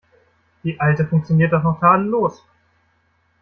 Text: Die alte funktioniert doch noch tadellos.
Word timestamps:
Die 0.63 0.79
alte 0.79 1.05
funktioniert 1.05 1.53
doch 1.53 1.61
noch 1.61 1.79
tadellos. 1.79 2.43